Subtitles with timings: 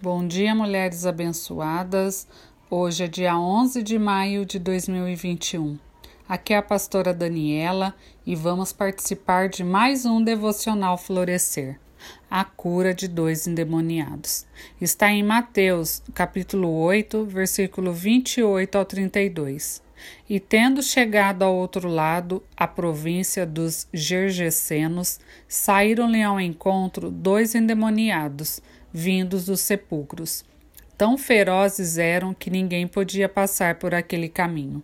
[0.00, 2.28] Bom dia, mulheres abençoadas.
[2.70, 5.76] Hoje é dia 11 de maio de 2021.
[6.28, 7.92] Aqui é a pastora Daniela
[8.24, 11.80] e vamos participar de mais um devocional Florescer.
[12.30, 14.46] A cura de dois endemoniados.
[14.80, 19.82] Está em Mateus, capítulo 8, versículo 28 ao 32.
[20.30, 25.18] E tendo chegado ao outro lado, a província dos Gergesenos,
[25.48, 28.62] saíram-lhe ao encontro dois endemoniados,
[28.92, 30.44] vindos dos sepulcros.
[30.96, 34.82] Tão ferozes eram que ninguém podia passar por aquele caminho.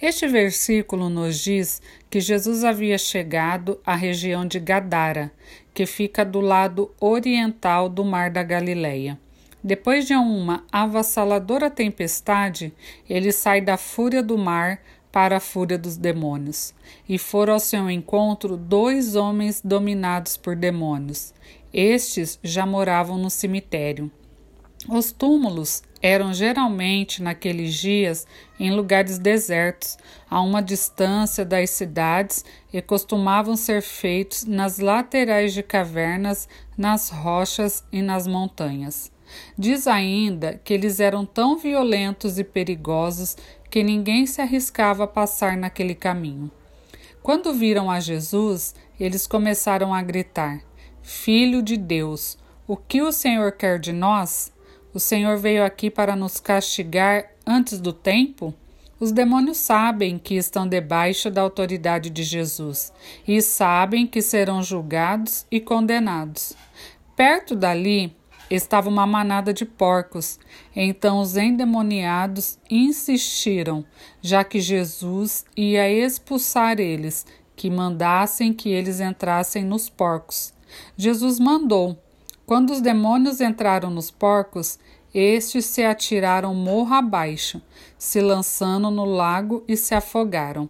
[0.00, 5.30] Este versículo nos diz que Jesus havia chegado à região de Gadara,
[5.72, 9.18] que fica do lado oriental do Mar da Galileia.
[9.64, 12.72] Depois de uma avassaladora tempestade,
[13.08, 14.80] ele sai da fúria do mar
[15.12, 16.74] para a fúria dos demônios.
[17.08, 21.32] E foram ao seu encontro dois homens dominados por demônios.
[21.72, 24.10] Estes já moravam no cemitério.
[24.88, 28.26] Os túmulos eram geralmente, naqueles dias,
[28.58, 29.96] em lugares desertos,
[30.28, 37.84] a uma distância das cidades e costumavam ser feitos nas laterais de cavernas, nas rochas
[37.92, 39.12] e nas montanhas.
[39.56, 43.36] Diz ainda que eles eram tão violentos e perigosos
[43.70, 46.50] que ninguém se arriscava a passar naquele caminho.
[47.22, 50.60] Quando viram a Jesus, eles começaram a gritar:
[51.02, 54.52] Filho de Deus, o que o Senhor quer de nós?
[54.94, 58.54] O Senhor veio aqui para nos castigar antes do tempo?
[59.00, 62.92] Os demônios sabem que estão debaixo da autoridade de Jesus
[63.26, 66.52] e sabem que serão julgados e condenados.
[67.16, 68.16] Perto dali
[68.48, 70.38] estava uma manada de porcos.
[70.74, 73.84] Então os endemoniados insistiram,
[74.20, 80.54] já que Jesus ia expulsar eles, que mandassem que eles entrassem nos porcos.
[80.96, 81.98] Jesus mandou.
[82.46, 84.78] Quando os demônios entraram nos porcos,
[85.14, 87.60] estes se atiraram morro abaixo,
[87.98, 90.68] se lançando no lago e se afogaram.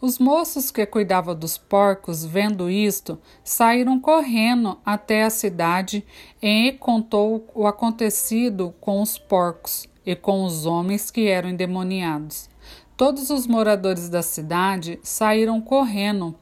[0.00, 6.04] Os moços que cuidavam dos porcos, vendo isto, saíram correndo até a cidade
[6.42, 12.50] e contou o acontecido com os porcos e com os homens que eram endemoniados.
[12.96, 16.34] Todos os moradores da cidade saíram correndo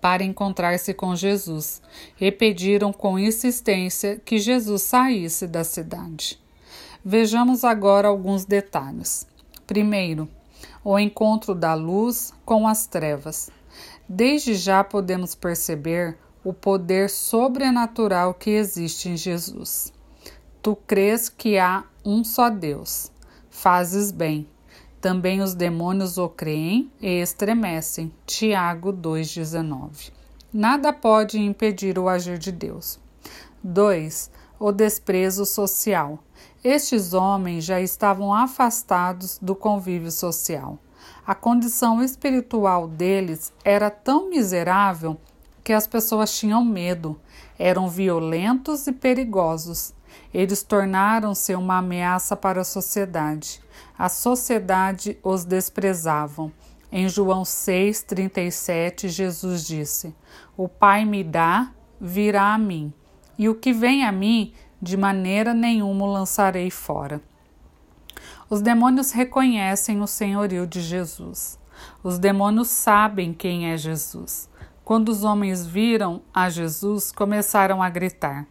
[0.00, 1.82] para encontrar-se com Jesus
[2.20, 6.38] e pediram com insistência que Jesus saísse da cidade.
[7.04, 9.26] Vejamos agora alguns detalhes.
[9.66, 10.28] Primeiro,
[10.84, 13.50] o encontro da luz com as trevas.
[14.08, 19.92] Desde já podemos perceber o poder sobrenatural que existe em Jesus.
[20.62, 23.10] Tu crês que há um só Deus.
[23.50, 24.48] Fazes bem.
[25.06, 28.12] Também os demônios o creem e estremecem.
[28.26, 30.10] Tiago 2,19.
[30.52, 32.98] Nada pode impedir o agir de Deus.
[33.62, 34.28] 2.
[34.58, 36.18] O desprezo social.
[36.64, 40.76] Estes homens já estavam afastados do convívio social.
[41.24, 45.16] A condição espiritual deles era tão miserável
[45.62, 47.16] que as pessoas tinham medo,
[47.56, 49.94] eram violentos e perigosos.
[50.32, 53.60] Eles tornaram-se uma ameaça para a sociedade.
[53.98, 56.52] A sociedade os desprezavam.
[56.90, 60.14] Em João 6,37, Jesus disse:
[60.56, 62.92] O Pai me dá, virá a mim,
[63.38, 67.20] e o que vem a mim, de maneira nenhuma o lançarei fora.
[68.48, 71.58] Os demônios reconhecem o senhorio de Jesus.
[72.02, 74.48] Os demônios sabem quem é Jesus.
[74.84, 78.46] Quando os homens viram a Jesus, começaram a gritar.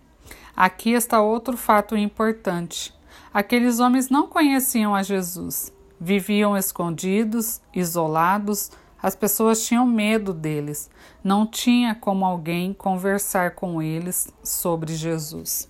[0.55, 2.93] Aqui está outro fato importante.
[3.33, 5.73] Aqueles homens não conheciam a Jesus.
[5.99, 8.71] Viviam escondidos, isolados,
[9.01, 10.89] as pessoas tinham medo deles.
[11.23, 15.69] Não tinha como alguém conversar com eles sobre Jesus.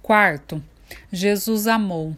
[0.00, 0.62] Quarto,
[1.12, 2.16] Jesus amou.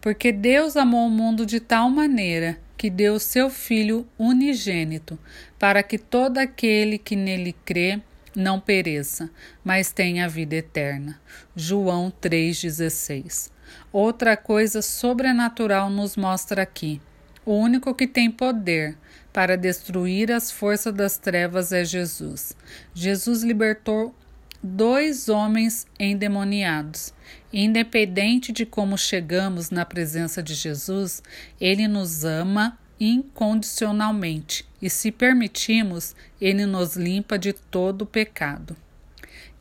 [0.00, 5.18] Porque Deus amou o mundo de tal maneira que deu seu Filho unigênito,
[5.58, 8.00] para que todo aquele que nele crê
[8.36, 9.30] não pereça,
[9.64, 11.18] mas tenha vida eterna.
[11.56, 13.50] João 3,16.
[13.92, 17.00] Outra coisa sobrenatural nos mostra aqui.
[17.44, 18.96] O único que tem poder
[19.32, 22.56] para destruir as forças das trevas é Jesus.
[22.94, 24.14] Jesus libertou
[24.62, 27.14] dois homens endemoniados.
[27.52, 31.22] Independente de como chegamos na presença de Jesus,
[31.60, 38.76] ele nos ama incondicionalmente e, se permitimos, ele nos limpa de todo o pecado.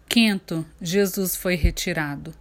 [0.08, 2.34] Quinto, Jesus foi retirado.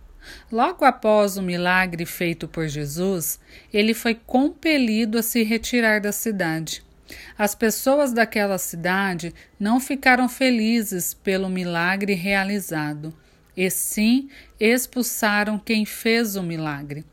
[0.50, 3.38] Logo após o milagre feito por Jesus,
[3.72, 6.82] ele foi compelido a se retirar da cidade.
[7.36, 13.14] As pessoas daquela cidade não ficaram felizes pelo milagre realizado.
[13.56, 17.04] e sim expulsaram quem fez o milagre.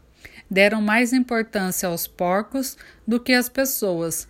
[0.51, 2.77] Deram mais importância aos porcos
[3.07, 4.27] do que às pessoas.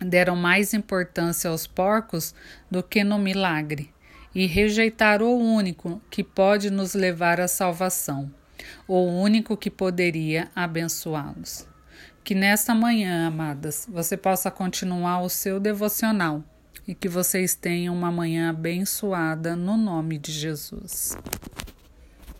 [0.00, 2.34] Deram mais importância aos porcos
[2.68, 3.94] do que no milagre
[4.34, 8.28] e rejeitaram o único que pode nos levar à salvação,
[8.88, 11.64] o único que poderia abençoá-los.
[12.24, 16.42] Que nesta manhã, amadas, você possa continuar o seu devocional
[16.88, 21.16] e que vocês tenham uma manhã abençoada no nome de Jesus.